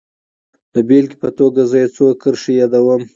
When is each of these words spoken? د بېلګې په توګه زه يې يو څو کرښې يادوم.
د 0.73 0.75
بېلګې 0.87 1.17
په 1.21 1.29
توګه 1.37 1.61
زه 1.69 1.77
يې 1.81 1.87
يو 1.89 1.93
څو 1.95 2.05
کرښې 2.21 2.53
يادوم. 2.59 3.01